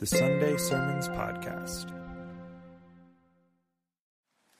[0.00, 1.92] the Sunday Sermons Podcast.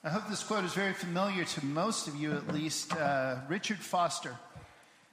[0.03, 2.95] I hope this quote is very familiar to most of you, at least.
[2.95, 4.35] Uh, Richard Foster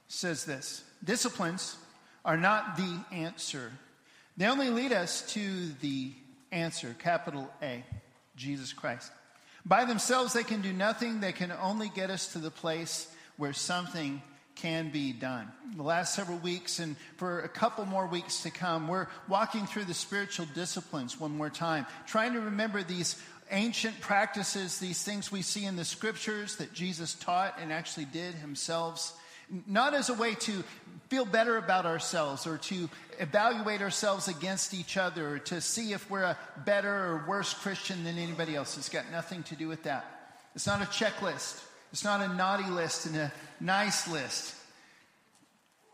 [0.07, 1.77] says this Disciplines
[2.23, 3.71] are not the answer,
[4.37, 6.11] they only lead us to the
[6.51, 7.83] answer, capital A,
[8.35, 9.11] Jesus Christ.
[9.65, 13.53] By themselves, they can do nothing, they can only get us to the place where
[13.53, 14.21] something
[14.61, 15.47] can be done.
[15.75, 19.85] The last several weeks, and for a couple more weeks to come, we're walking through
[19.85, 25.41] the spiritual disciplines one more time, trying to remember these ancient practices, these things we
[25.41, 29.17] see in the scriptures that Jesus taught and actually did himself,
[29.65, 30.63] not as a way to
[31.07, 32.89] feel better about ourselves or to
[33.19, 38.03] evaluate ourselves against each other or to see if we're a better or worse Christian
[38.03, 38.77] than anybody else.
[38.77, 40.05] It's got nothing to do with that.
[40.53, 41.63] It's not a checklist.
[41.91, 44.55] It's not a naughty list and a nice list.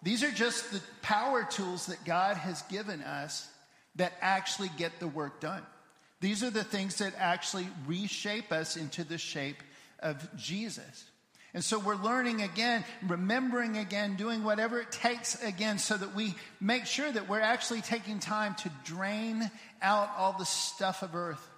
[0.04, 3.49] These are just the power tools that God has given us
[3.95, 5.63] that actually get the work done.
[6.21, 9.63] These are the things that actually reshape us into the shape
[9.99, 11.05] of Jesus.
[11.54, 16.35] And so we're learning again, remembering again, doing whatever it takes again so that we
[16.60, 19.49] make sure that we're actually taking time to drain
[19.82, 21.49] out all the stuff of earth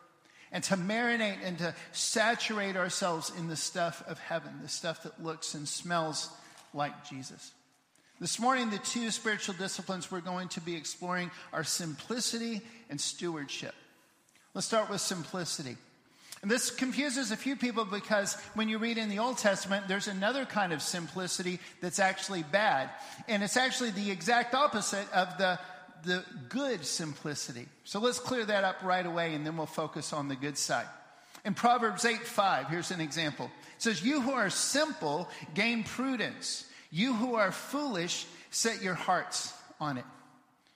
[0.52, 5.24] and to marinate and to saturate ourselves in the stuff of heaven, the stuff that
[5.24, 6.30] looks and smells
[6.74, 7.52] like Jesus.
[8.20, 13.76] This morning, the two spiritual disciplines we're going to be exploring are simplicity and stewardship.
[14.54, 15.78] Let's start with simplicity.
[16.42, 20.08] And this confuses a few people because when you read in the Old Testament, there's
[20.08, 22.90] another kind of simplicity that's actually bad.
[23.28, 25.60] And it's actually the exact opposite of the
[26.04, 27.68] the good simplicity.
[27.84, 30.88] So let's clear that up right away and then we'll focus on the good side.
[31.46, 33.46] In Proverbs 8 5, here's an example.
[33.76, 36.66] It says, You who are simple gain prudence.
[36.92, 40.06] You who are foolish set your hearts on it.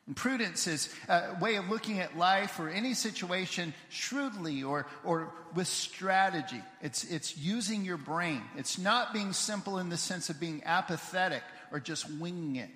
[0.08, 5.32] And prudence is a way of looking at life or any situation shrewdly or, or
[5.56, 6.62] with strategy.
[6.82, 8.42] It's, it's using your brain.
[8.58, 12.70] It's not being simple in the sense of being apathetic or just winging it.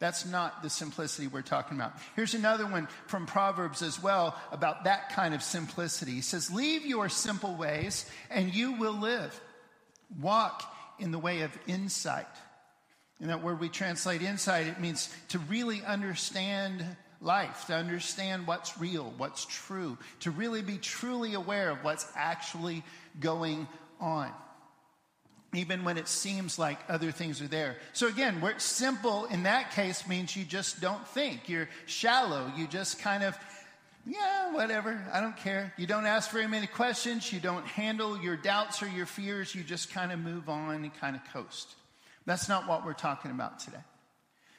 [0.00, 1.92] That's not the simplicity we're talking about.
[2.16, 6.12] Here's another one from Proverbs as well about that kind of simplicity.
[6.12, 9.38] He says, Leave your simple ways and you will live.
[10.18, 10.64] Walk
[10.98, 12.26] in the way of insight.
[13.20, 16.82] And that word we translate insight, it means to really understand
[17.20, 22.82] life, to understand what's real, what's true, to really be truly aware of what's actually
[23.20, 23.68] going
[24.00, 24.32] on
[25.54, 27.76] even when it seems like other things are there.
[27.92, 31.48] So again, where simple in that case means you just don't think.
[31.48, 32.52] You're shallow.
[32.56, 33.36] You just kind of,
[34.06, 35.04] yeah, whatever.
[35.12, 35.72] I don't care.
[35.76, 37.32] You don't ask very many questions.
[37.32, 39.54] You don't handle your doubts or your fears.
[39.54, 41.74] You just kind of move on and kind of coast.
[42.26, 43.78] That's not what we're talking about today.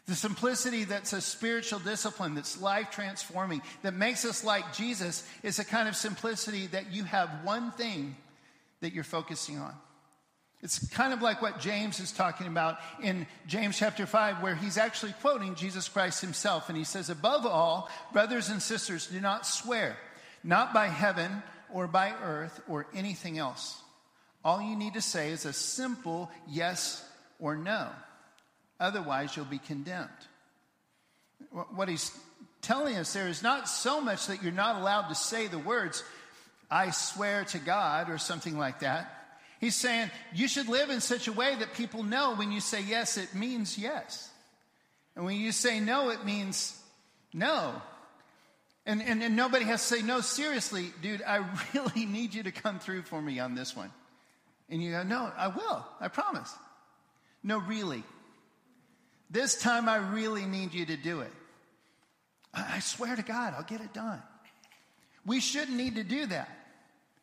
[0.08, 5.60] The simplicity that's a spiritual discipline, that's life transforming, that makes us like Jesus, is
[5.60, 8.18] a kind of simplicity that you have one thing
[8.82, 9.74] that you're focusing on.
[10.64, 14.78] It's kind of like what James is talking about in James chapter 5, where he's
[14.78, 16.70] actually quoting Jesus Christ himself.
[16.70, 19.98] And he says, Above all, brothers and sisters, do not swear,
[20.44, 21.42] not by heaven
[21.74, 23.82] or by earth or anything else.
[24.44, 27.04] All you need to say is a simple yes
[27.40, 27.90] or no.
[28.80, 30.10] Otherwise, you'll be condemned.
[31.74, 32.12] What he's
[32.62, 36.04] telling us there is not so much that you're not allowed to say the words,
[36.70, 39.21] I swear to God, or something like that.
[39.62, 42.82] He's saying you should live in such a way that people know when you say
[42.82, 44.28] yes, it means yes.
[45.16, 46.78] And when you say no, it means
[47.32, 47.80] no.
[48.88, 51.46] And, and, and nobody has to say, no, seriously, dude, I
[51.76, 53.92] really need you to come through for me on this one.
[54.68, 56.52] And you go, no, I will, I promise.
[57.44, 58.04] No, really.
[59.30, 61.32] This time I really need you to do it.
[62.52, 64.22] I swear to God, I'll get it done.
[65.24, 66.50] We shouldn't need to do that.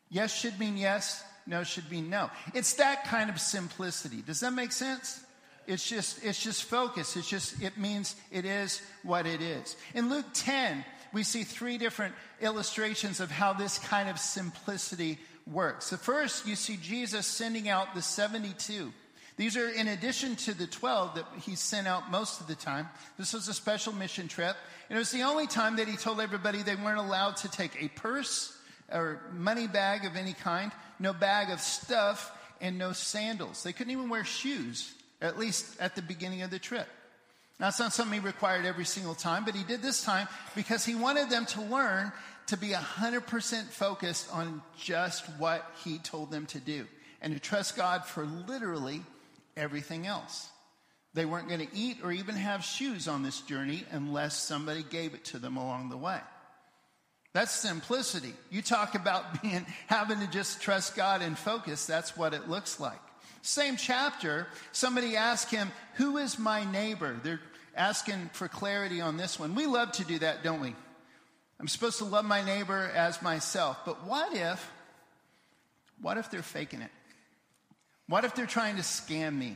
[0.09, 2.29] Yes should mean yes, no should be no.
[2.53, 4.21] It's that kind of simplicity.
[4.21, 5.21] Does that make sense?
[5.67, 7.15] It's just, it's just focus.
[7.15, 9.75] It's just, it means it is what it is.
[9.93, 15.19] In Luke 10, we see three different illustrations of how this kind of simplicity
[15.51, 15.89] works.
[15.89, 18.93] The first, you see Jesus sending out the 72.
[19.37, 22.89] These are in addition to the 12 that he sent out most of the time.
[23.17, 24.55] This was a special mission trip.
[24.89, 27.81] And it was the only time that he told everybody they weren't allowed to take
[27.81, 28.55] a purse
[28.91, 32.31] or money bag of any kind, no bag of stuff,
[32.61, 33.63] and no sandals.
[33.63, 36.87] They couldn't even wear shoes, at least at the beginning of the trip.
[37.59, 40.85] Now, it's not something he required every single time, but he did this time because
[40.85, 42.11] he wanted them to learn
[42.47, 46.87] to be 100% focused on just what he told them to do
[47.21, 49.01] and to trust God for literally
[49.57, 50.49] everything else.
[51.13, 55.13] They weren't going to eat or even have shoes on this journey unless somebody gave
[55.13, 56.19] it to them along the way.
[57.33, 58.33] That's simplicity.
[58.49, 61.85] You talk about being having to just trust God and focus.
[61.85, 62.99] That's what it looks like.
[63.41, 67.17] Same chapter, somebody asked him, Who is my neighbor?
[67.23, 67.39] They're
[67.75, 69.55] asking for clarity on this one.
[69.55, 70.75] We love to do that, don't we?
[71.59, 73.79] I'm supposed to love my neighbor as myself.
[73.85, 74.71] But what if,
[76.01, 76.91] what if they're faking it?
[78.07, 79.55] What if they're trying to scam me?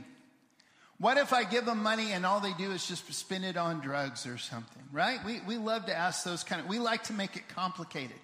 [1.00, 3.82] What if I give them money and all they do is just spend it on
[3.82, 5.20] drugs or something, right?
[5.26, 8.16] We, we love to ask those kind of, we like to make it complicated.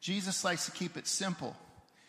[0.00, 1.56] Jesus likes to keep it simple.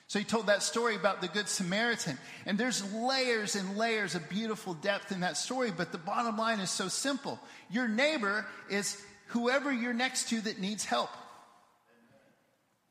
[0.08, 2.18] So he told that story about the Good Samaritan.
[2.46, 6.60] And there's layers and layers of beautiful depth in that story, but the bottom line
[6.60, 7.40] is so simple.
[7.72, 11.10] Your neighbor is whoever you're next to that needs help.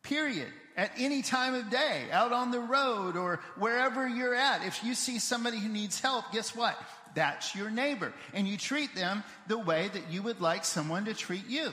[0.03, 0.49] Period.
[0.77, 4.95] At any time of day, out on the road or wherever you're at, if you
[4.95, 6.77] see somebody who needs help, guess what?
[7.15, 8.13] That's your neighbor.
[8.33, 11.71] And you treat them the way that you would like someone to treat you.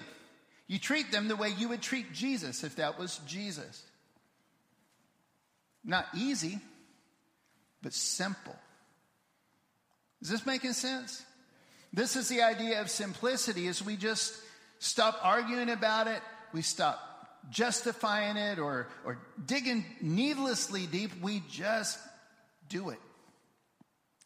[0.67, 3.83] You treat them the way you would treat Jesus if that was Jesus.
[5.83, 6.59] Not easy,
[7.81, 8.55] but simple.
[10.21, 11.23] Is this making sense?
[11.91, 14.33] This is the idea of simplicity is we just
[14.79, 16.21] stop arguing about it,
[16.53, 16.99] we stop
[17.49, 21.99] justifying it or, or digging needlessly deep, we just
[22.69, 22.99] do it.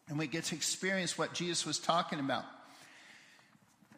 [0.08, 2.44] And we get to experience what Jesus was talking about.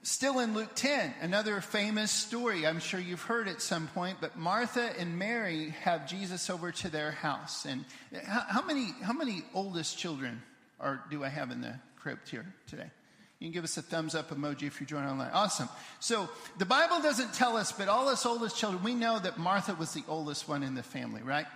[0.03, 2.67] Still in Luke 10, another famous story.
[2.67, 6.89] I'm sure you've heard at some point, but Martha and Mary have Jesus over to
[6.89, 7.67] their house.
[7.67, 7.85] And
[8.25, 10.41] how, how many, how many oldest children
[10.81, 12.91] are, do I have in the crypt here today?
[13.39, 15.31] You can give us a thumbs up emoji if you join online.
[15.33, 15.69] Awesome.
[16.01, 16.29] So
[16.59, 19.93] the Bible doesn't tell us, but all us oldest children, we know that Martha was
[19.93, 21.47] the oldest one in the family, right?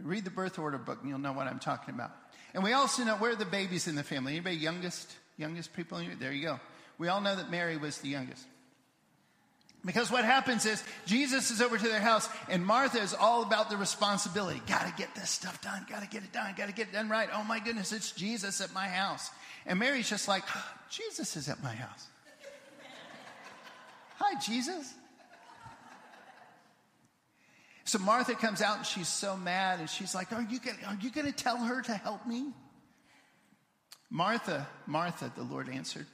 [0.00, 2.12] Read the birth order book and you'll know what I'm talking about.
[2.54, 4.32] And we also know where are the babies in the family.
[4.32, 5.10] Anybody youngest?
[5.38, 6.00] Youngest people?
[6.18, 6.60] There you go.
[6.98, 8.44] We all know that Mary was the youngest.
[9.84, 13.68] Because what happens is Jesus is over to their house and Martha is all about
[13.68, 14.62] the responsibility.
[14.68, 15.84] Got to get this stuff done.
[15.90, 16.54] Got to get it done.
[16.56, 17.28] Got to get it done right.
[17.34, 19.30] Oh my goodness, it's Jesus at my house.
[19.66, 20.44] And Mary's just like,
[20.88, 22.06] Jesus is at my house.
[24.18, 24.94] Hi, Jesus.
[27.92, 31.58] So Martha comes out and she's so mad and she's like, Are you gonna, tell
[31.58, 32.50] her to help me?
[34.08, 36.06] Martha, Martha, the Lord answered,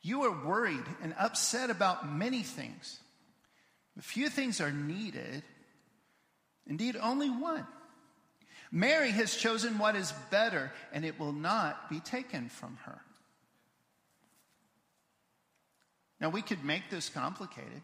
[0.00, 2.98] You are worried and upset about many things.
[3.98, 5.42] A few things are needed,
[6.66, 7.66] indeed, only one.
[8.72, 13.02] Mary has chosen what is better, and it will not be taken from her.
[16.22, 17.82] Now, we could make this complicated.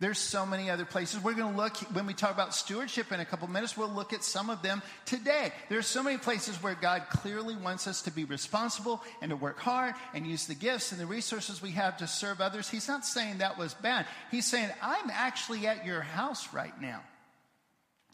[0.00, 1.22] There's so many other places.
[1.22, 4.12] We're going to look, when we talk about stewardship in a couple minutes, we'll look
[4.12, 5.52] at some of them today.
[5.68, 9.58] There's so many places where God clearly wants us to be responsible and to work
[9.60, 12.68] hard and use the gifts and the resources we have to serve others.
[12.68, 14.06] He's not saying that was bad.
[14.32, 17.00] He's saying, I'm actually at your house right now.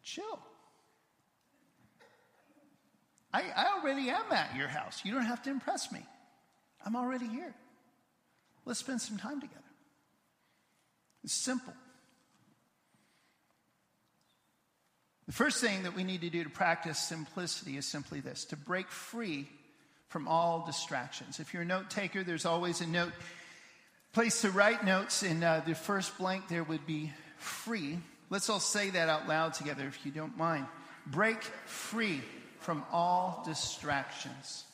[0.02, 0.38] Chill.
[3.32, 5.00] I, I already am at your house.
[5.02, 6.04] You don't have to impress me.
[6.84, 7.54] I'm already here.
[8.66, 9.69] Let's spend some time together.
[11.24, 11.74] It's simple.
[15.26, 18.56] The first thing that we need to do to practice simplicity is simply this to
[18.56, 19.48] break free
[20.08, 21.38] from all distractions.
[21.38, 23.12] If you're a note taker, there's always a note
[24.12, 25.22] place to write notes.
[25.22, 27.98] In uh, the first blank, there would be free.
[28.28, 30.66] Let's all say that out loud together if you don't mind.
[31.06, 32.22] Break free
[32.58, 34.64] from all distractions.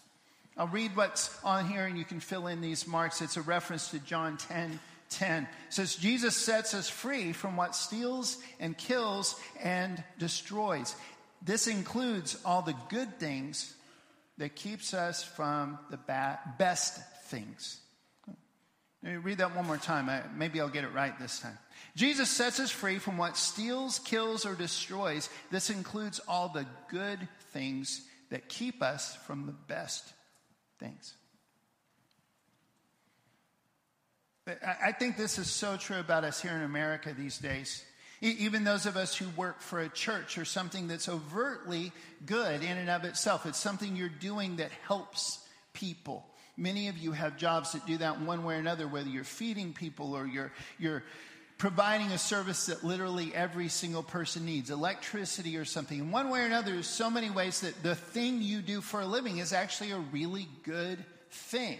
[0.57, 3.21] I'll read what's on here and you can fill in these marks.
[3.21, 5.49] It's a reference to John 10 10.
[5.69, 10.95] Says, Jesus sets us free from what steals and kills and destroys.
[11.43, 13.75] This includes all the good things
[14.39, 15.99] that keeps us from the
[16.59, 17.81] best things.
[19.03, 20.09] Let me read that one more time.
[20.09, 21.57] I, maybe I'll get it right this time.
[21.95, 25.29] Jesus sets us free from what steals, kills, or destroys.
[25.51, 27.21] This includes all the good
[27.53, 30.05] things that keep us from the best
[30.81, 31.15] things.
[34.47, 37.85] I think this is so true about us here in America these days.
[38.21, 41.93] Even those of us who work for a church or something that's overtly
[42.25, 45.41] good in and of itself, it's something you're doing that helps
[45.73, 46.25] people.
[46.57, 49.75] Many of you have jobs that do that one way or another, whether you're feeding
[49.75, 51.03] people or you're, you're
[51.59, 55.99] providing a service that literally every single person needs, electricity or something.
[55.99, 59.01] In one way or another, there's so many ways that the thing you do for
[59.01, 61.79] a living is actually a really good thing.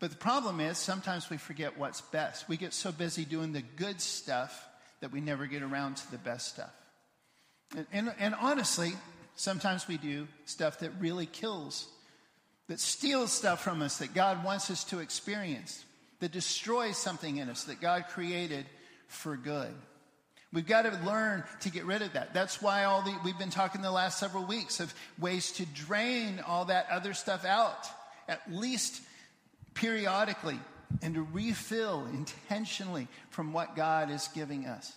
[0.00, 2.48] But the problem is sometimes we forget what's best.
[2.48, 4.68] We get so busy doing the good stuff
[5.00, 6.72] that we never get around to the best stuff.
[7.76, 8.92] And, and, and, honestly,
[9.36, 11.86] sometimes we do stuff that really kills,
[12.68, 15.84] that steals stuff from us that God wants us to experience,
[16.20, 18.64] that destroys something in us that God created
[19.06, 19.74] for good.
[20.50, 22.32] We've got to learn to get rid of that.
[22.32, 26.40] That's why all the, we've been talking the last several weeks of ways to drain
[26.46, 27.86] all that other stuff out,
[28.28, 29.02] at least
[29.78, 30.58] periodically,
[31.02, 34.92] and to refill intentionally from what God is giving us,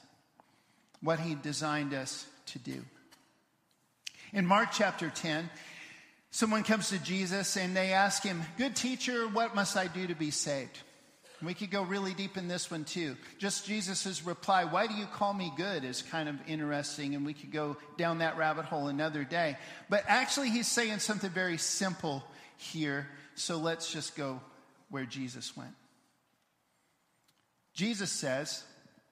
[1.02, 2.84] what He designed us to do.
[4.34, 5.50] In Mark chapter 10,
[6.32, 10.16] someone comes to Jesus and they ask him, Good teacher, what must I do to
[10.16, 10.80] be saved?
[11.44, 13.18] We could go really deep in this one too.
[13.40, 15.84] Just Jesus' reply, Why do you call me good?
[15.84, 19.58] is kind of interesting, and we could go down that rabbit hole another day.
[19.90, 22.24] But actually, he's saying something very simple
[22.58, 23.08] here.
[23.36, 24.40] So let's just go
[24.92, 25.74] where Jesus went.
[27.74, 28.64] Jesus says,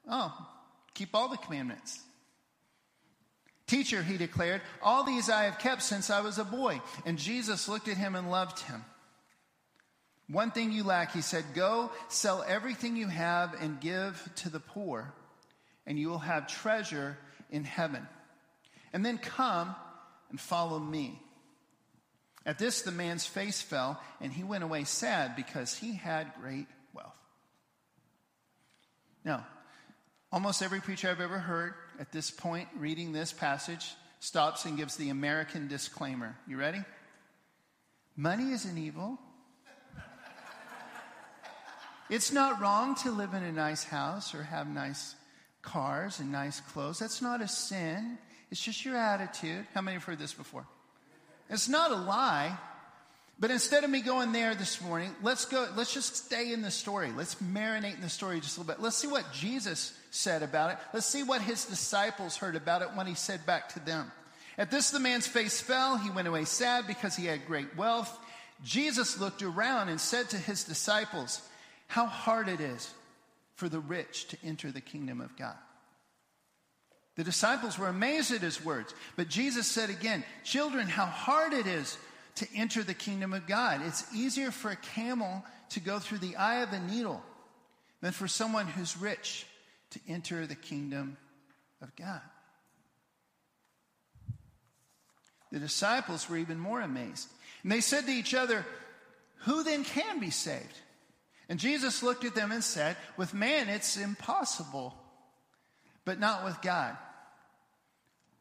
[0.08, 0.34] Oh,
[0.94, 2.00] keep all the commandments.
[3.68, 6.82] Teacher, he declared, all these I have kept since I was a boy.
[7.06, 8.84] And Jesus looked at him and loved him.
[10.28, 14.60] One thing you lack, he said, go sell everything you have and give to the
[14.60, 15.14] poor,
[15.86, 17.18] and you will have treasure
[17.52, 18.08] in heaven.
[18.92, 19.76] And then come
[20.32, 21.20] and follow me.
[22.50, 26.66] At this, the man's face fell, and he went away sad because he had great
[26.96, 27.16] wealth.
[29.24, 29.46] Now,
[30.32, 34.96] almost every preacher I've ever heard at this point, reading this passage, stops and gives
[34.96, 36.36] the American disclaimer.
[36.48, 36.84] You ready?
[38.16, 39.20] Money isn't evil.
[42.10, 45.14] It's not wrong to live in a nice house or have nice
[45.62, 46.98] cars and nice clothes.
[46.98, 48.18] That's not a sin.
[48.50, 49.68] It's just your attitude.
[49.76, 50.66] How many have heard this before?
[51.50, 52.58] It's not a lie.
[53.40, 56.72] But instead of me going there this morning, let's go, let's just stay in the
[56.72, 57.12] story.
[57.16, 58.84] Let's marinate in the story just a little bit.
[58.84, 60.78] Let's see what Jesus said about it.
[60.94, 64.12] Let's see what his disciples heard about it when he said back to them.
[64.58, 65.96] At this, the man's face fell.
[65.96, 68.14] He went away sad because he had great wealth.
[68.62, 71.42] Jesus looked around and said to his disciples,
[71.88, 72.94] How hard it is
[73.56, 75.56] for the rich to enter the kingdom of God.
[77.20, 81.68] The disciples were amazed at his words, but Jesus said again, Children, how hard it
[81.68, 81.98] is
[82.36, 83.82] to enter the kingdom of God.
[83.86, 87.22] It's easier for a camel to go through the eye of a needle
[88.00, 89.46] than for someone who's rich
[89.90, 91.18] to enter the kingdom
[91.82, 92.22] of God.
[95.52, 97.28] The disciples were even more amazed.
[97.64, 98.66] And they said to each other,
[99.40, 100.80] Who then can be saved?
[101.50, 104.96] And Jesus looked at them and said, With man it's impossible,
[106.06, 106.96] but not with God.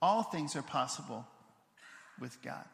[0.00, 1.26] All things are possible
[2.20, 2.64] with God.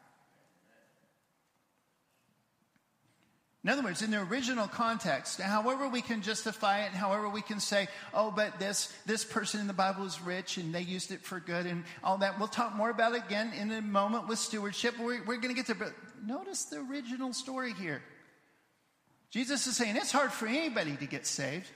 [3.65, 7.59] In other words, in the original context, however we can justify it, however we can
[7.59, 11.21] say, oh, but this, this person in the Bible is rich and they used it
[11.21, 12.37] for good and all that.
[12.37, 14.93] We'll talk more about it again in a moment with stewardship.
[14.99, 18.03] We're, we're going to get to, but notice the original story here.
[19.31, 21.67] Jesus is saying it's hard for anybody to get saved.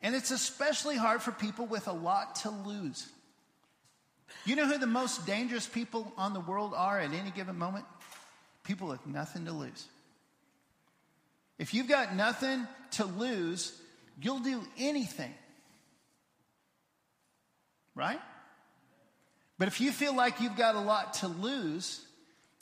[0.00, 3.08] And it's especially hard for people with a lot to lose.
[4.44, 7.84] You know who the most dangerous people on the world are at any given moment?
[8.64, 9.86] People with nothing to lose.
[11.58, 13.72] If you've got nothing to lose,
[14.20, 15.32] you'll do anything.
[17.94, 18.20] Right?
[19.58, 22.00] But if you feel like you've got a lot to lose,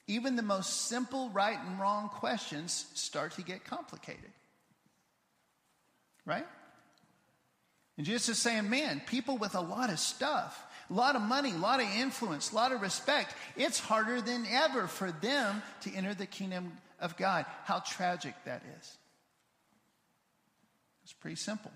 [0.06, 4.30] even the most simple right and wrong questions start to get complicated.
[6.26, 6.46] Right?
[8.00, 11.50] And Jesus is saying, man, people with a lot of stuff, a lot of money,
[11.50, 15.92] a lot of influence, a lot of respect, it's harder than ever for them to
[15.92, 17.44] enter the kingdom of God.
[17.64, 18.96] How tragic that is.
[21.02, 21.70] It's pretty simple.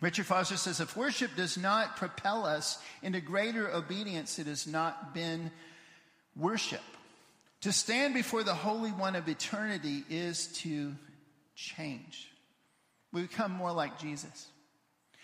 [0.00, 5.14] Richard Foster says if worship does not propel us into greater obedience, it has not
[5.14, 5.52] been
[6.34, 6.82] worship.
[7.60, 10.96] To stand before the Holy One of eternity is to
[11.54, 12.29] change.
[13.12, 14.48] We become more like Jesus.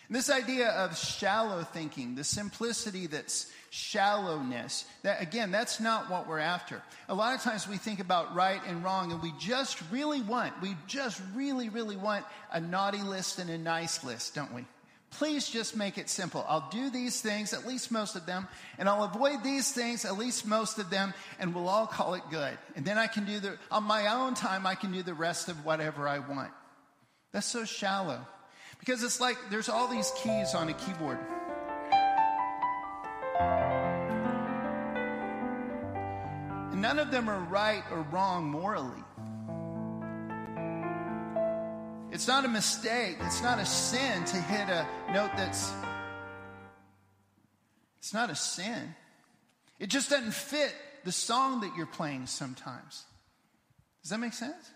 [0.08, 6.28] And this idea of shallow thinking, the simplicity that's shallowness, that again, that's not what
[6.28, 6.80] we're after.
[7.08, 10.52] A lot of times we think about right and wrong and we just really want,
[10.62, 14.64] we just really, really want a naughty list and a nice list, don't we?
[15.10, 16.44] Please just make it simple.
[16.48, 18.46] I'll do these things, at least most of them,
[18.78, 22.22] and I'll avoid these things, at least most of them, and we'll all call it
[22.30, 22.56] good.
[22.74, 25.48] And then I can do the, on my own time, I can do the rest
[25.48, 26.50] of whatever I want.
[27.36, 28.26] That's so shallow.
[28.78, 31.18] Because it's like there's all these keys on a keyboard.
[36.72, 39.02] And none of them are right or wrong morally.
[42.10, 43.18] It's not a mistake.
[43.20, 45.74] It's not a sin to hit a note that's.
[47.98, 48.94] It's not a sin.
[49.78, 50.74] It just doesn't fit
[51.04, 53.04] the song that you're playing sometimes.
[54.00, 54.70] Does that make sense?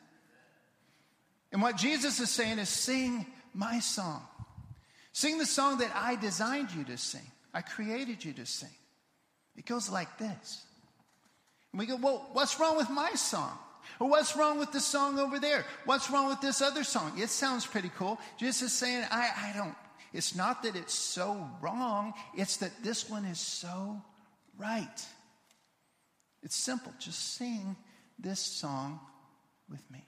[1.52, 4.22] And what Jesus is saying is sing my song.
[5.12, 7.28] Sing the song that I designed you to sing.
[7.52, 8.70] I created you to sing.
[9.56, 10.64] It goes like this.
[11.72, 13.58] And we go, well, what's wrong with my song?
[13.98, 15.64] Or what's wrong with the song over there?
[15.84, 17.12] What's wrong with this other song?
[17.18, 18.18] It sounds pretty cool.
[18.38, 19.74] Jesus is saying, I, I don't,
[20.12, 24.00] it's not that it's so wrong, it's that this one is so
[24.56, 25.06] right.
[26.42, 26.92] It's simple.
[26.98, 27.76] Just sing
[28.18, 29.00] this song
[29.68, 30.04] with me.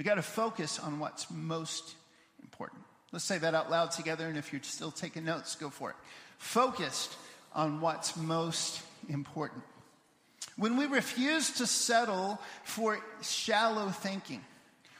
[0.00, 1.94] We got to focus on what's most
[2.42, 2.80] important.
[3.12, 5.96] Let's say that out loud together, and if you're still taking notes, go for it.
[6.38, 7.14] Focused
[7.54, 8.80] on what's most
[9.10, 9.62] important.
[10.56, 14.40] When we refuse to settle for shallow thinking,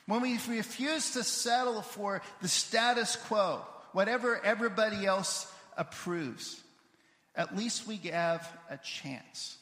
[0.04, 6.60] when we refuse to settle for the status quo, whatever everybody else approves,
[7.34, 9.56] at least we have a chance.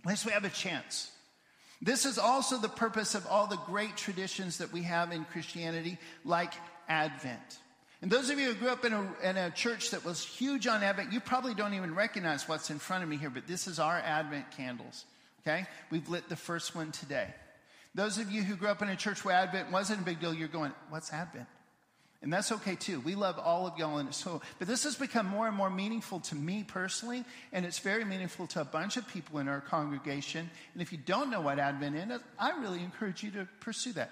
[0.00, 1.12] At least we have a chance.
[1.82, 5.98] This is also the purpose of all the great traditions that we have in Christianity,
[6.24, 6.52] like
[6.88, 7.58] Advent.
[8.02, 10.66] And those of you who grew up in a, in a church that was huge
[10.66, 13.66] on Advent, you probably don't even recognize what's in front of me here, but this
[13.66, 15.04] is our Advent candles.
[15.42, 15.66] Okay?
[15.90, 17.28] We've lit the first one today.
[17.94, 20.32] Those of you who grew up in a church where Advent wasn't a big deal,
[20.32, 21.46] you're going, what's Advent?
[22.22, 23.00] And that's okay too.
[23.00, 26.20] We love all of y'all and so but this has become more and more meaningful
[26.20, 30.50] to me personally, and it's very meaningful to a bunch of people in our congregation.
[30.74, 34.10] And if you don't know what Advent is, I really encourage you to pursue that.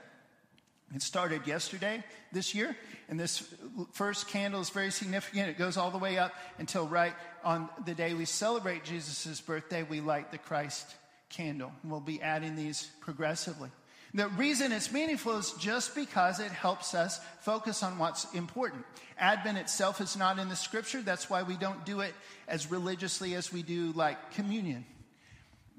[0.95, 2.75] It started yesterday this year,
[3.11, 3.47] and this
[3.93, 5.51] first candle is very significant.
[5.51, 7.13] It goes all the way up until right
[7.45, 10.87] on the day we celebrate Jesus' birthday, we light the Christ
[11.29, 11.73] candle.
[11.85, 13.69] We'll be adding these progressively.
[14.15, 18.85] The reason it's meaningful is just because it helps us focus on what's important.
[19.19, 21.03] Advent itself is not in the scripture.
[21.03, 22.15] That's why we don't do it
[22.47, 24.87] as religiously as we do like communion.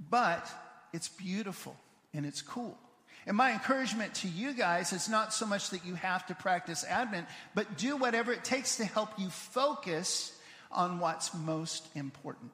[0.10, 0.48] But
[0.94, 1.76] it's beautiful
[2.14, 2.78] and it's cool.
[3.26, 6.84] And my encouragement to you guys is not so much that you have to practice
[6.84, 10.36] Advent, but do whatever it takes to help you focus
[10.72, 12.52] on what's most important.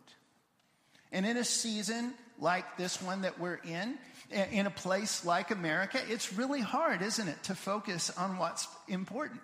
[1.12, 3.98] And in a season like this one that we're in,
[4.32, 9.42] in a place like America, it's really hard, isn't it, to focus on what's important.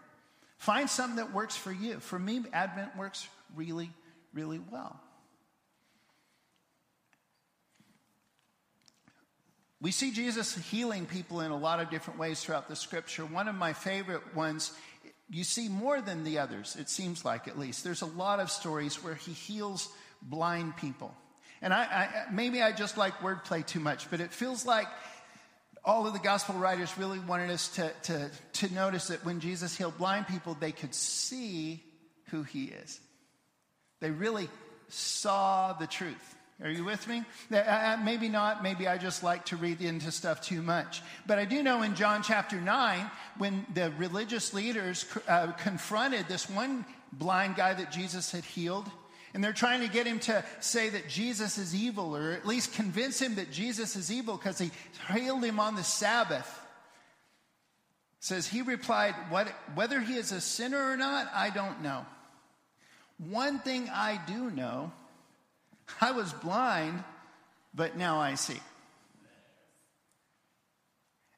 [0.57, 1.99] Find something that works for you.
[1.99, 3.91] For me, Advent works really,
[4.33, 4.99] really well.
[9.81, 13.25] We see Jesus healing people in a lot of different ways throughout the scripture.
[13.25, 14.71] One of my favorite ones,
[15.29, 17.83] you see more than the others, it seems like at least.
[17.83, 19.89] There's a lot of stories where he heals
[20.21, 21.15] blind people.
[21.61, 24.87] And I, I, maybe I just like wordplay too much, but it feels like
[25.83, 29.75] all of the gospel writers really wanted us to, to, to notice that when Jesus
[29.75, 31.83] healed blind people, they could see
[32.29, 32.99] who he is.
[33.99, 34.49] They really
[34.89, 36.35] saw the truth.
[36.63, 37.23] Are you with me?
[37.51, 38.61] Uh, uh, maybe not.
[38.61, 41.01] Maybe I just like to read into stuff too much.
[41.25, 46.47] But I do know in John chapter 9, when the religious leaders uh, confronted this
[46.47, 48.87] one blind guy that Jesus had healed,
[49.33, 52.73] and they're trying to get him to say that Jesus is evil, or at least
[52.73, 54.71] convince him that Jesus is evil because he
[55.13, 56.47] healed him on the Sabbath.
[58.19, 62.05] It says he replied, what, Whether he is a sinner or not, I don't know.
[63.17, 64.91] One thing I do know
[65.99, 67.03] I was blind,
[67.73, 68.59] but now I see.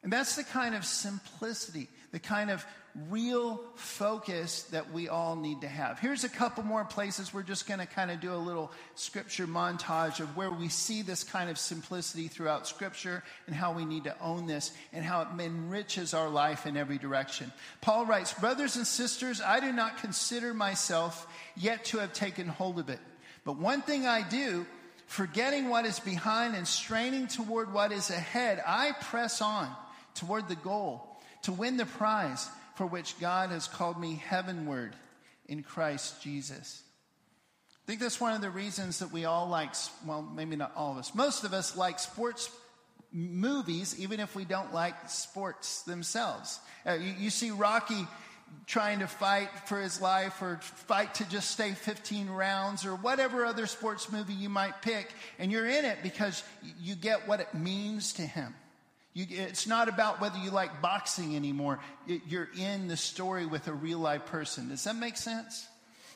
[0.03, 2.63] And that's the kind of simplicity, the kind of
[3.09, 5.97] real focus that we all need to have.
[5.97, 9.47] Here's a couple more places we're just going to kind of do a little scripture
[9.47, 14.03] montage of where we see this kind of simplicity throughout scripture and how we need
[14.03, 17.51] to own this and how it enriches our life in every direction.
[17.81, 21.25] Paul writes, Brothers and sisters, I do not consider myself
[21.57, 22.99] yet to have taken hold of it.
[23.43, 24.67] But one thing I do,
[25.07, 29.75] forgetting what is behind and straining toward what is ahead, I press on
[30.13, 31.09] toward the goal
[31.43, 34.95] to win the prize for which God has called me heavenward
[35.47, 36.83] in Christ Jesus.
[37.69, 39.73] I think that's one of the reasons that we all like,
[40.05, 42.49] well, maybe not all of us, most of us like sports
[43.11, 46.59] movies, even if we don't like sports themselves.
[46.85, 48.07] Uh, you, you see Rocky
[48.65, 53.45] trying to fight for his life or fight to just stay 15 rounds or whatever
[53.45, 56.43] other sports movie you might pick, and you're in it because
[56.79, 58.55] you get what it means to him.
[59.13, 61.79] You, it's not about whether you like boxing anymore.
[62.07, 64.69] You're in the story with a real life person.
[64.69, 65.67] Does that make sense?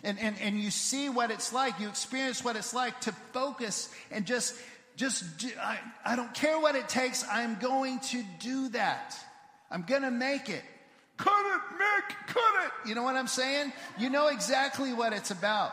[0.03, 1.79] And, and, and you see what it's like.
[1.79, 4.55] You experience what it's like to focus and just,
[4.95, 7.23] just do, I, I don't care what it takes.
[7.29, 9.15] I'm going to do that.
[9.69, 10.63] I'm going to make it.
[11.17, 12.89] Cut it, Mick, cut it.
[12.89, 13.73] You know what I'm saying?
[13.97, 15.71] You know exactly what it's about.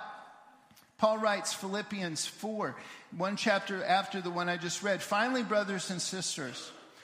[0.97, 2.75] Paul writes Philippians 4,
[3.17, 5.03] one chapter after the one I just read.
[5.03, 6.71] Finally, brothers and sisters,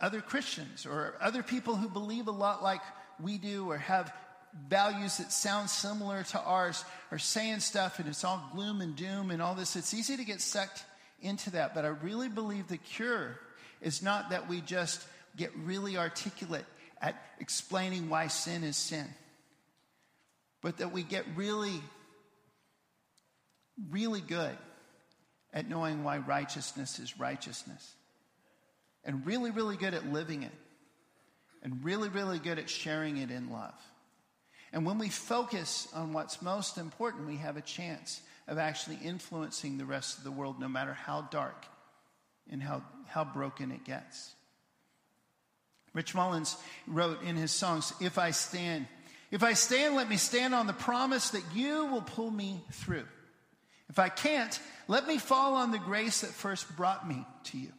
[0.00, 2.80] other Christians or other people who believe a lot like
[3.20, 4.12] we do or have
[4.68, 9.30] values that sound similar to ours are saying stuff and it's all gloom and doom
[9.30, 10.84] and all this, it's easy to get sucked
[11.20, 11.74] into that.
[11.74, 13.38] But I really believe the cure
[13.80, 15.04] is not that we just
[15.36, 16.64] get really articulate
[17.00, 19.06] at explaining why sin is sin,
[20.62, 21.80] but that we get really,
[23.90, 24.56] really good
[25.52, 27.94] at knowing why righteousness is righteousness
[29.08, 30.52] and really, really good at living it,
[31.62, 33.74] and really, really good at sharing it in love.
[34.70, 39.78] And when we focus on what's most important, we have a chance of actually influencing
[39.78, 41.64] the rest of the world, no matter how dark
[42.50, 44.34] and how, how broken it gets.
[45.94, 48.86] Rich Mullins wrote in his songs, If I stand,
[49.30, 53.06] if I stand, let me stand on the promise that you will pull me through.
[53.88, 57.72] If I can't, let me fall on the grace that first brought me to you.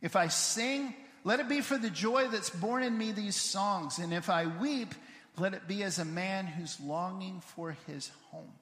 [0.00, 3.98] If I sing, let it be for the joy that's born in me these songs.
[3.98, 4.94] And if I weep,
[5.38, 8.52] let it be as a man who's longing for his home.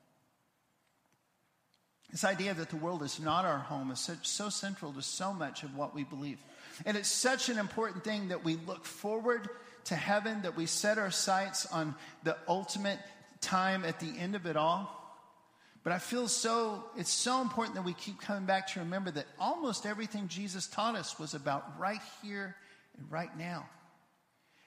[2.11, 5.33] This idea that the world is not our home is so, so central to so
[5.33, 6.39] much of what we believe.
[6.87, 9.49] And it's such an important thing that we look forward
[9.87, 12.99] to heaven, that we set our sights on the ultimate
[13.41, 15.04] time at the end of it all.
[15.85, 19.27] But I feel so, it's so important that we keep coming back to remember that
[19.39, 22.57] almost everything Jesus taught us was about right here
[22.97, 23.69] and right now.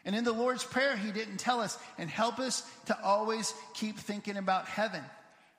[0.05, 3.97] And in the Lord's Prayer, He didn't tell us and help us to always keep
[3.97, 5.01] thinking about heaven.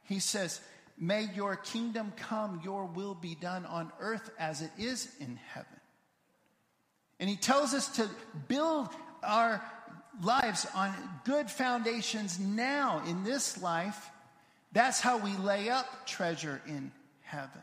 [0.05, 0.61] He says,
[0.97, 5.81] May your kingdom come, your will be done on earth as it is in heaven.
[7.18, 8.09] And He tells us to
[8.47, 8.88] build
[9.25, 9.61] our
[10.23, 10.94] lives on
[11.25, 14.09] good foundations now in this life
[14.72, 17.61] that's how we lay up treasure in heaven.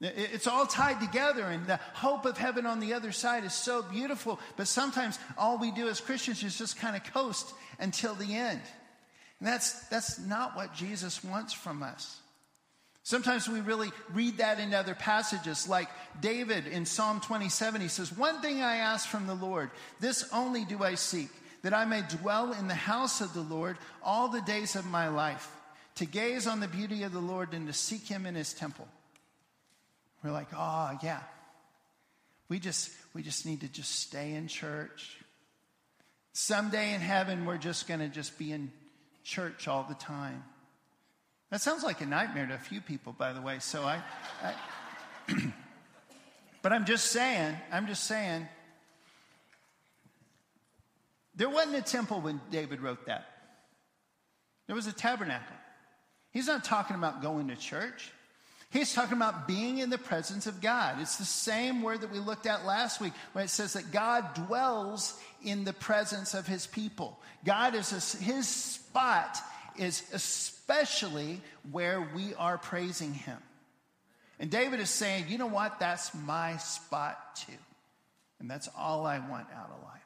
[0.00, 3.82] It's all tied together, and the hope of heaven on the other side is so
[3.82, 4.40] beautiful.
[4.56, 8.60] But sometimes all we do as Christians is just kind of coast until the end.
[9.38, 12.18] And that's, that's not what Jesus wants from us.
[13.04, 15.88] Sometimes we really read that in other passages, like
[16.20, 17.80] David in Psalm 27.
[17.80, 21.30] He says, One thing I ask from the Lord, this only do I seek
[21.62, 25.08] that I may dwell in the house of the Lord all the days of my
[25.08, 25.48] life,
[25.96, 28.88] to gaze on the beauty of the Lord and to seek him in his temple.
[30.22, 31.20] We're like, oh, yeah.
[32.48, 35.16] We just, we just need to just stay in church.
[36.32, 38.70] Someday in heaven, we're just going to just be in
[39.24, 40.42] church all the time.
[41.50, 43.58] That sounds like a nightmare to a few people, by the way.
[43.58, 44.02] So I,
[44.42, 44.54] I
[46.62, 48.48] but I'm just saying, I'm just saying,
[51.34, 53.26] there wasn't a temple when David wrote that,
[54.66, 55.56] there was a tabernacle.
[56.30, 58.10] He's not talking about going to church.
[58.70, 60.96] He's talking about being in the presence of God.
[60.98, 64.32] It's the same word that we looked at last week when it says that God
[64.46, 67.20] dwells in the presence of his people.
[67.44, 69.36] God is a, his spot
[69.76, 73.36] is especially where we are praising him.
[74.40, 75.78] And David is saying, you know what?
[75.78, 77.52] That's my spot too.
[78.40, 80.01] And that's all I want out of life.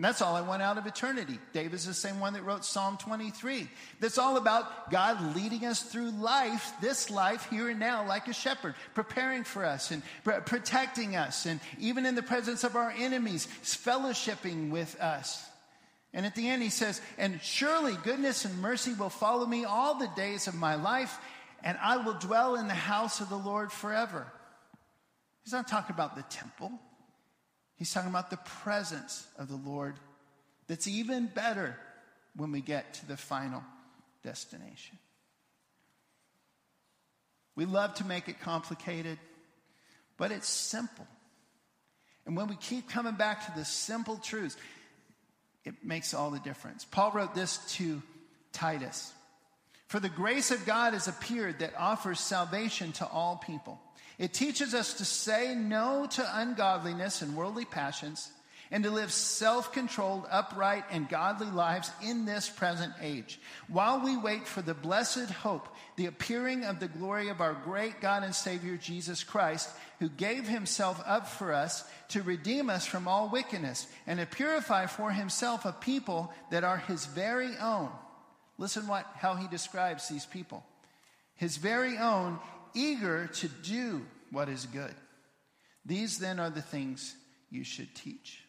[0.00, 1.38] And that's all I want out of eternity.
[1.52, 3.68] David's the same one that wrote Psalm 23.
[4.00, 8.32] That's all about God leading us through life, this life here and now, like a
[8.32, 13.46] shepherd, preparing for us and protecting us, and even in the presence of our enemies,
[13.62, 15.46] fellowshipping with us.
[16.14, 19.98] And at the end, he says, And surely goodness and mercy will follow me all
[19.98, 21.18] the days of my life,
[21.62, 24.26] and I will dwell in the house of the Lord forever.
[25.44, 26.72] He's not talking about the temple.
[27.80, 29.94] He's talking about the presence of the Lord
[30.66, 31.74] that's even better
[32.36, 33.64] when we get to the final
[34.22, 34.98] destination.
[37.56, 39.18] We love to make it complicated,
[40.18, 41.06] but it's simple.
[42.26, 44.58] And when we keep coming back to the simple truths,
[45.64, 46.84] it makes all the difference.
[46.84, 48.02] Paul wrote this to
[48.52, 49.10] Titus
[49.86, 53.80] For the grace of God has appeared that offers salvation to all people
[54.20, 58.30] it teaches us to say no to ungodliness and worldly passions
[58.70, 64.18] and to live self controlled, upright, and godly lives in this present age, while we
[64.18, 68.34] wait for the blessed hope, the appearing of the glory of our great God and
[68.34, 73.86] Savior Jesus Christ, who gave himself up for us to redeem us from all wickedness
[74.06, 77.88] and to purify for himself a people that are his very own.
[78.58, 80.62] Listen what how he describes these people.
[81.36, 82.38] His very own,
[82.74, 84.94] eager to do what is good.
[85.84, 87.14] These then are the things
[87.50, 88.44] you should teach.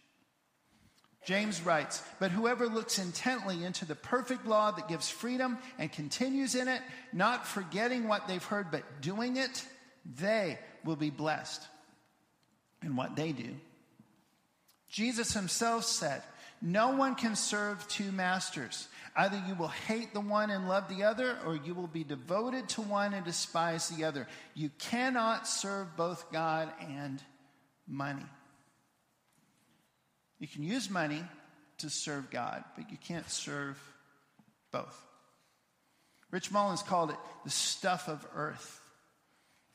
[1.25, 6.55] James writes, But whoever looks intently into the perfect law that gives freedom and continues
[6.55, 6.81] in it,
[7.13, 9.65] not forgetting what they've heard, but doing it,
[10.19, 11.61] they will be blessed
[12.83, 13.55] in what they do.
[14.89, 16.23] Jesus himself said,
[16.61, 18.87] No one can serve two masters.
[19.15, 22.69] Either you will hate the one and love the other, or you will be devoted
[22.69, 24.27] to one and despise the other.
[24.53, 27.21] You cannot serve both God and
[27.87, 28.25] money.
[30.39, 31.23] You can use money
[31.79, 33.79] to serve God, but you can't serve
[34.71, 34.99] both.
[36.29, 38.79] Rich Mullins called it the stuff of earth.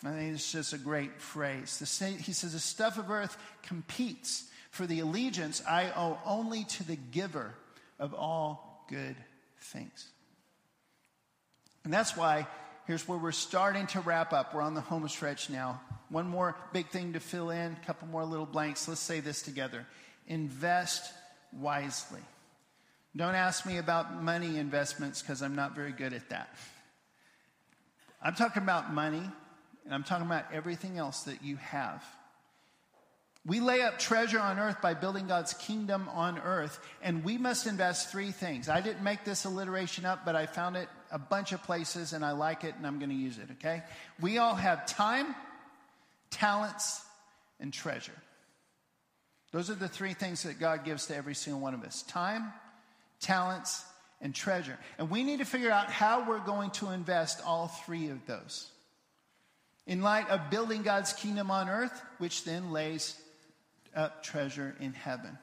[0.05, 1.79] I think it's just a great phrase.
[2.01, 4.45] he says, The stuff of earth competes
[4.77, 7.55] for the allegiance I owe only to the giver
[7.99, 9.17] of all good
[9.59, 10.09] things.
[11.85, 12.47] And that's why
[12.87, 14.55] here's where we're starting to wrap up.
[14.55, 15.81] We're on the home stretch now.
[16.09, 18.87] One more big thing to fill in, a couple more little blanks.
[18.87, 19.87] Let's say this together
[20.29, 21.13] invest
[21.53, 22.21] wisely.
[23.15, 26.55] Don't ask me about money investments because I'm not very good at that.
[28.21, 29.23] I'm talking about money,
[29.85, 32.05] and I'm talking about everything else that you have.
[33.47, 37.69] We lay up treasure on earth by building God's kingdom on earth, and we must
[37.69, 38.69] invest three things.
[38.69, 42.25] I didn't make this alliteration up, but I found it a bunch of places, and
[42.25, 43.85] I like it, and I'm going to use it, okay?
[44.21, 45.33] We all have time,
[46.31, 47.05] talents,
[47.61, 48.21] and treasure.
[49.53, 52.53] Those are the three things that God gives to every single one of us time,
[53.21, 53.85] talents,
[54.21, 54.77] and treasure.
[54.99, 58.69] And we need to figure out how we're going to invest all three of those.
[59.87, 63.17] In light of building God's kingdom on earth, which then lays
[63.97, 65.39] up treasure in heaven.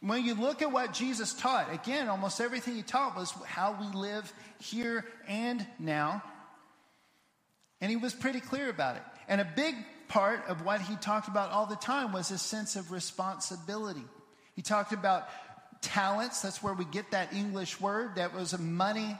[0.00, 3.86] When you look at what Jesus taught, again, almost everything he taught was how we
[3.96, 6.22] live here and now.
[7.80, 9.02] And he was pretty clear about it.
[9.28, 9.76] And a big
[10.08, 14.04] part of what he talked about all the time was a sense of responsibility.
[14.56, 15.28] He talked about
[15.82, 16.42] talents.
[16.42, 18.16] That's where we get that English word.
[18.16, 19.16] That was a money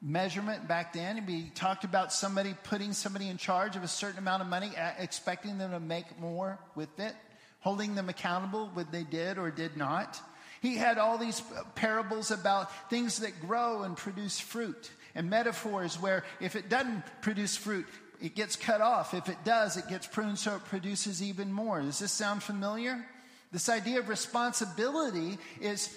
[0.00, 1.18] measurement back then.
[1.18, 4.72] And we talked about somebody putting somebody in charge of a certain amount of money,
[4.98, 7.14] expecting them to make more with it,
[7.62, 10.20] holding them accountable what they did or did not.
[10.60, 11.42] He had all these
[11.74, 17.56] parables about things that grow and produce fruit and metaphors where if it doesn't produce
[17.56, 17.86] fruit,
[18.20, 19.14] it gets cut off.
[19.14, 21.80] If it does, it gets pruned so it produces even more.
[21.80, 23.04] Does this sound familiar?
[23.50, 25.94] This idea of responsibility is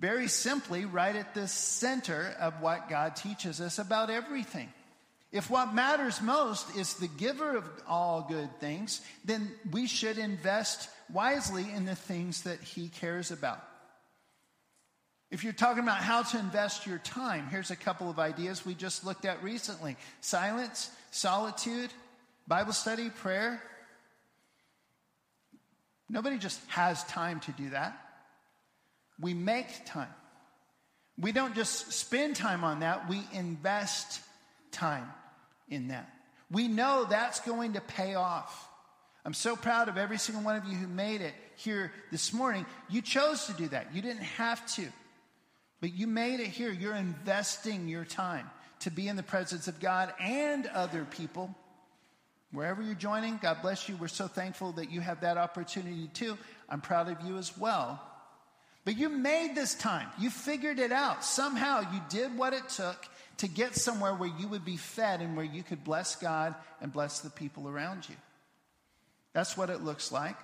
[0.00, 4.72] very simply right at the center of what God teaches us about everything.
[5.30, 10.88] If what matters most is the giver of all good things, then we should invest
[11.12, 13.62] wisely in the things that he cares about.
[15.30, 18.74] If you're talking about how to invest your time, here's a couple of ideas we
[18.74, 21.90] just looked at recently silence, solitude,
[22.46, 23.62] Bible study, prayer.
[26.08, 28.00] Nobody just has time to do that.
[29.20, 30.08] We make time.
[31.18, 34.22] We don't just spend time on that, we invest
[34.70, 35.10] time
[35.68, 36.08] in that.
[36.50, 38.68] We know that's going to pay off.
[39.24, 42.64] I'm so proud of every single one of you who made it here this morning.
[42.88, 44.86] You chose to do that, you didn't have to.
[45.80, 46.72] But you made it here.
[46.72, 48.50] You're investing your time
[48.80, 51.54] to be in the presence of God and other people.
[52.50, 53.96] Wherever you're joining, God bless you.
[53.96, 56.38] We're so thankful that you have that opportunity too.
[56.68, 58.02] I'm proud of you as well.
[58.84, 60.08] But you made this time.
[60.18, 61.24] You figured it out.
[61.24, 63.06] Somehow you did what it took
[63.38, 66.92] to get somewhere where you would be fed and where you could bless God and
[66.92, 68.16] bless the people around you.
[69.32, 70.36] That's what it looks like.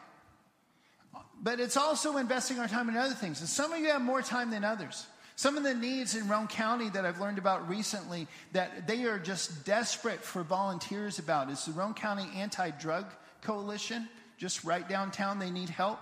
[1.42, 3.40] But it's also investing our time in other things.
[3.40, 5.06] And some of you have more time than others.
[5.36, 9.18] Some of the needs in Roane County that I've learned about recently that they are
[9.18, 13.06] just desperate for volunteers about is the Roane County Anti Drug
[13.42, 15.40] Coalition, just right downtown.
[15.40, 15.98] They need help.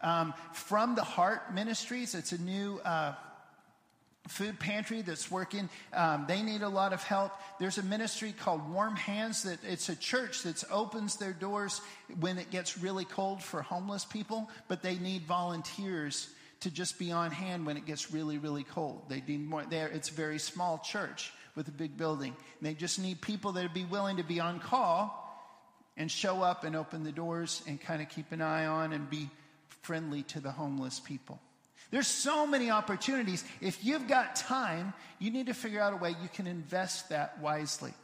[0.00, 3.14] Um, from the Heart Ministries, it's a new uh,
[4.28, 5.68] food pantry that's working.
[5.92, 7.32] Um, they need a lot of help.
[7.58, 11.80] There's a ministry called Warm Hands that it's a church that opens their doors
[12.20, 16.28] when it gets really cold for homeless people, but they need volunteers
[16.60, 19.08] to just be on hand when it gets really, really cold.
[19.08, 19.88] They need more there.
[19.88, 22.36] It's a very small church with a big building.
[22.60, 25.24] They just need people that would be willing to be on call
[25.96, 29.10] and show up and open the doors and kind of keep an eye on and
[29.10, 29.28] be
[29.82, 31.40] friendly to the homeless people.
[31.90, 33.44] There's so many opportunities.
[33.60, 37.40] If you've got time, you need to figure out a way you can invest that
[37.40, 37.94] wisely.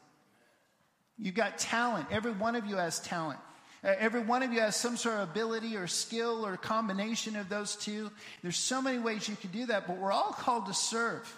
[1.19, 2.07] You've got talent.
[2.11, 3.39] Every one of you has talent.
[3.85, 7.49] Uh, every one of you has some sort of ability or skill or combination of
[7.51, 8.11] those two.
[8.43, 11.31] There's so many ways you can do that, but we're all called to serve.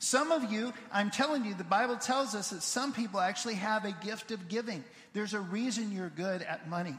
[0.00, 3.84] Some of you, I'm telling you, the Bible tells us that some people actually have
[3.84, 4.84] a gift of giving.
[5.12, 6.96] There's a reason you're good at money.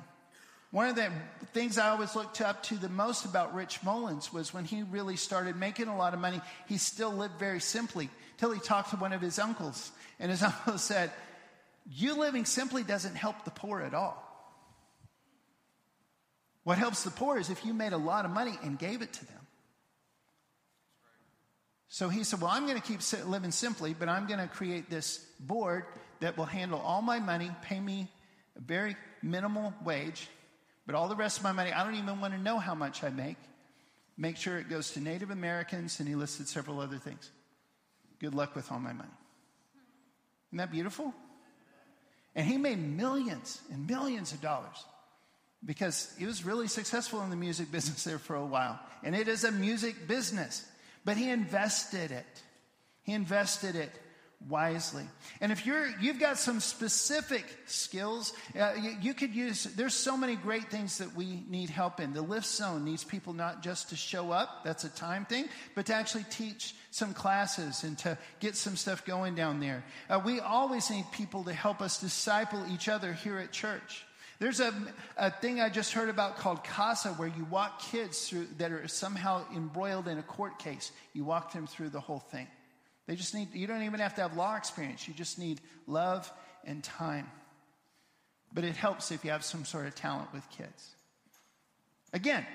[0.75, 1.09] One of the
[1.53, 5.15] things I always looked up to the most about Rich Mullins was when he really
[5.15, 8.97] started making a lot of money, he still lived very simply till he talked to
[8.97, 9.93] one of his uncles.
[10.19, 11.11] And his uncle said,
[11.89, 14.21] You living simply doesn't help the poor at all.
[16.65, 19.13] What helps the poor is if you made a lot of money and gave it
[19.13, 19.47] to them.
[21.88, 24.89] So he said, Well, I'm going to keep living simply, but I'm going to create
[24.89, 25.85] this board
[26.19, 28.09] that will handle all my money, pay me
[28.57, 30.27] a very minimal wage,
[30.85, 33.03] but all the rest of my money, I don't even want to know how much
[33.03, 33.37] I make.
[34.17, 37.29] Make sure it goes to Native Americans, and he listed several other things.
[38.19, 39.09] Good luck with all my money.
[40.49, 41.13] Isn't that beautiful?
[42.35, 44.85] And he made millions and millions of dollars
[45.65, 48.79] because he was really successful in the music business there for a while.
[49.03, 50.65] And it is a music business,
[51.03, 52.25] but he invested it.
[53.03, 53.91] He invested it
[54.47, 55.03] wisely.
[55.41, 59.63] And if you're you've got some specific skills, uh, you, you, could use.
[59.63, 62.13] There's so many great things that we need help in.
[62.13, 64.63] The lift zone needs people not just to show up.
[64.63, 69.05] That's a time thing, but to actually teach some classes and to get some stuff
[69.05, 69.84] going down there.
[70.10, 74.05] Uh, we always need people to help us disciple each other here at church.
[74.38, 74.73] There's a,
[75.17, 78.88] a thing I just heard about called CASA, where you walk kids through that are
[78.88, 80.91] somehow embroiled in a court case.
[81.13, 82.47] You walk them through the whole thing.
[83.07, 85.07] They just need, you don't even have to have law experience.
[85.07, 86.31] You just need love
[86.63, 87.29] and time.
[88.53, 90.91] But it helps if you have some sort of talent with kids.
[92.13, 92.45] Again,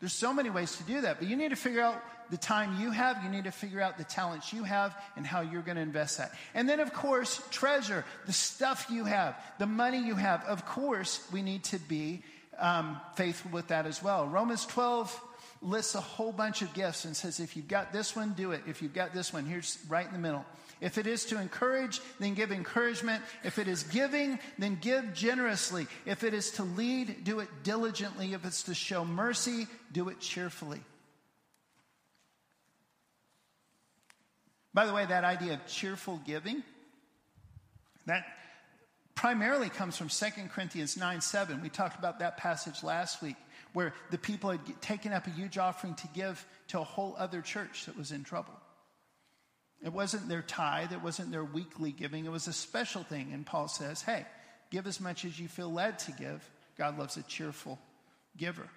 [0.00, 2.80] there's so many ways to do that, but you need to figure out the time
[2.80, 5.76] you have, you need to figure out the talents you have and how you're going
[5.76, 6.32] to invest that.
[6.54, 10.44] And then, of course, treasure the stuff you have, the money you have.
[10.44, 12.22] Of course, we need to be
[12.58, 14.26] um, faithful with that as well.
[14.26, 15.20] Romans 12
[15.64, 18.62] lists a whole bunch of gifts and says, if you've got this one, do it.
[18.66, 20.44] If you've got this one, here's right in the middle.
[20.80, 23.22] If it is to encourage, then give encouragement.
[23.42, 25.86] If it is giving, then give generously.
[26.04, 28.34] If it is to lead, do it diligently.
[28.34, 30.80] If it's to show mercy, do it cheerfully.
[34.74, 36.62] By the way, that idea of cheerful giving,
[38.06, 38.24] that
[39.14, 41.62] primarily comes from 2 Corinthians 9 7.
[41.62, 43.36] We talked about that passage last week
[43.74, 47.42] where the people had taken up a huge offering to give to a whole other
[47.42, 48.54] church that was in trouble.
[49.84, 53.32] It wasn't their tithe, it wasn't their weekly giving, it was a special thing.
[53.34, 54.24] And Paul says, hey,
[54.70, 56.48] give as much as you feel led to give.
[56.78, 57.78] God loves a cheerful
[58.36, 58.68] giver.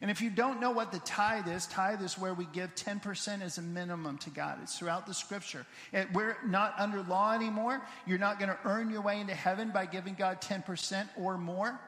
[0.00, 3.42] And if you don't know what the tithe is, tithe is where we give 10%
[3.42, 4.58] as a minimum to God.
[4.62, 5.66] It's throughout the scripture.
[5.92, 7.82] And we're not under law anymore.
[8.06, 11.78] You're not going to earn your way into heaven by giving God 10% or more.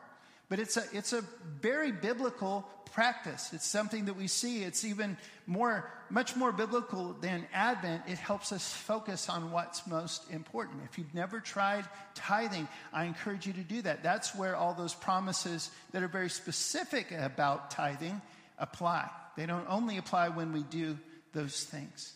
[0.53, 1.25] But it's a, it's a
[1.63, 3.55] very biblical practice.
[3.55, 4.65] It's something that we see.
[4.65, 8.03] It's even more, much more biblical than Advent.
[8.07, 10.83] It helps us focus on what's most important.
[10.85, 14.03] If you've never tried tithing, I encourage you to do that.
[14.03, 18.21] That's where all those promises that are very specific about tithing
[18.59, 19.09] apply.
[19.39, 20.99] They don't only apply when we do
[21.33, 22.13] those things.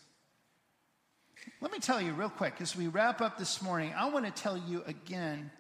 [1.63, 4.31] Let me tell you real quick as we wrap up this morning, I want to
[4.31, 5.51] tell you again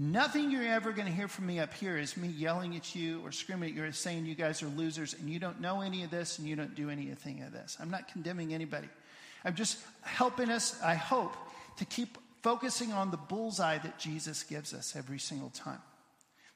[0.00, 3.20] Nothing you're ever going to hear from me up here is me yelling at you
[3.24, 6.04] or screaming at you or saying you guys are losers and you don't know any
[6.04, 7.76] of this and you don't do anything of this.
[7.80, 8.86] I'm not condemning anybody.
[9.44, 11.34] I'm just helping us, I hope,
[11.78, 15.82] to keep focusing on the bullseye that Jesus gives us every single time.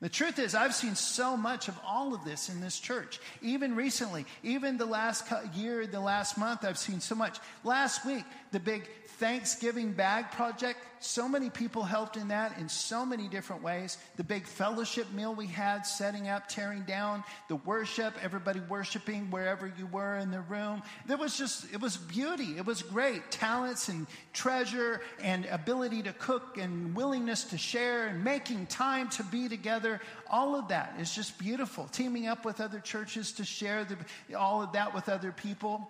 [0.01, 3.19] The truth is, I've seen so much of all of this in this church.
[3.41, 5.25] Even recently, even the last
[5.57, 7.41] year, the last month, I've seen so much.
[7.65, 13.05] Last week, the big Thanksgiving bag project, so many people helped in that in so
[13.05, 13.99] many different ways.
[14.17, 19.73] The big fellowship meal we had, setting up, tearing down, the worship, everybody worshiping wherever
[19.79, 20.83] you were in the room.
[21.07, 22.57] There was just, it was beauty.
[22.57, 23.31] It was great.
[23.31, 29.25] Talents and treasure and ability to cook and willingness to share and making time to
[29.25, 30.01] be together.
[30.31, 31.89] All of that is just beautiful.
[31.93, 33.97] Teaming up with other churches to share the,
[34.37, 35.89] all of that with other people.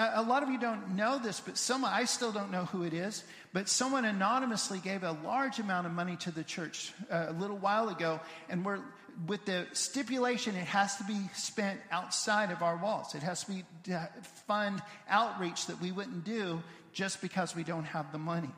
[0.00, 2.94] A lot of you don't know this, but someone, I still don't know who it
[2.94, 3.22] is,
[3.52, 7.58] but someone anonymously gave a large amount of money to the church uh, a little
[7.58, 8.80] while ago, and we're,
[9.26, 13.14] with the stipulation it has to be spent outside of our walls.
[13.14, 14.08] It has to be to
[14.46, 16.62] fund outreach that we wouldn't do
[16.94, 18.50] just because we don't have the money.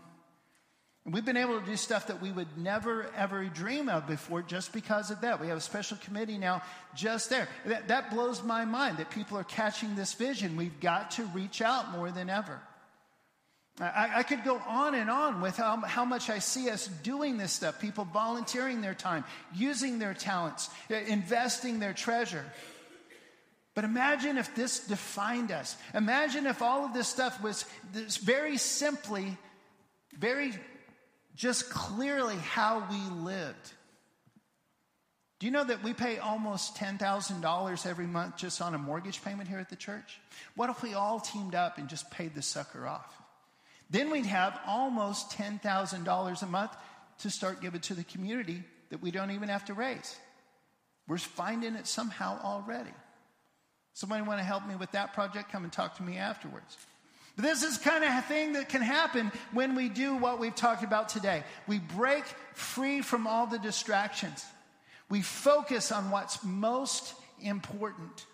[1.05, 4.72] We've been able to do stuff that we would never, ever dream of before just
[4.72, 5.40] because of that.
[5.40, 6.62] We have a special committee now
[6.94, 7.48] just there.
[7.66, 10.57] That, that blows my mind that people are catching this vision.
[10.57, 12.61] We've got to reach out more than ever.
[13.80, 17.36] I, I could go on and on with how, how much I see us doing
[17.36, 19.24] this stuff people volunteering their time,
[19.55, 22.44] using their talents, uh, investing their treasure.
[23.74, 25.76] But imagine if this defined us.
[25.94, 29.36] Imagine if all of this stuff was this very simply,
[30.16, 30.53] very
[31.34, 33.72] just clearly how we lived.
[35.38, 39.48] Do you know that we pay almost $10,000 every month just on a mortgage payment
[39.48, 40.20] here at the church?
[40.54, 43.12] What if we all teamed up and just paid the sucker off?
[43.90, 46.70] Then we'd have almost $10,000 a month
[47.18, 50.16] to start giving to the community that we don't even have to raise.
[51.08, 52.92] We're finding it somehow already.
[53.94, 55.50] Somebody want to help me with that project?
[55.50, 56.76] Come and talk to me afterwards.
[57.36, 60.84] But this is kind of thing that can happen when we do what we've talked
[60.84, 61.44] about today.
[61.66, 64.44] We break free from all the distractions.
[65.08, 68.26] We focus on what's most important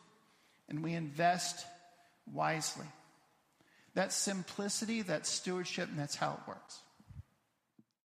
[0.69, 1.65] and we invest
[2.33, 2.87] wisely.
[3.95, 6.79] That's simplicity, that's stewardship, and that's how it works.